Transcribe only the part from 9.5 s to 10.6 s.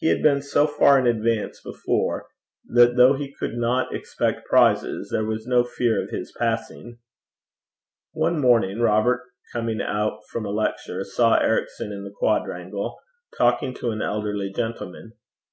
coming out from a